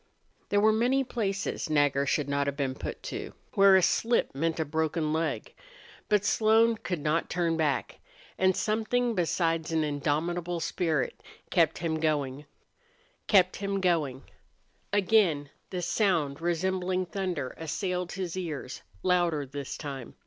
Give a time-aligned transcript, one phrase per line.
[0.49, 4.59] There were many places Nagger should not have been put to where a slip meant
[4.59, 5.53] a broken leg.
[6.09, 7.99] But Slone could not turn back.
[8.35, 12.45] And something besides an indomitable spirit kept him going.
[14.91, 20.15] Again the sound resembling thunder assailed his ears, louder this time.